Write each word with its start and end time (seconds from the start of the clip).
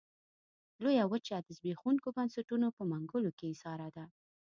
لویه 0.83 1.05
وچه 1.11 1.35
د 1.43 1.47
زبېښونکو 1.57 2.07
بنسټونو 2.17 2.67
په 2.77 2.83
منګلو 2.91 3.31
کې 3.37 3.45
ایساره 3.51 3.89
ده. 3.95 4.05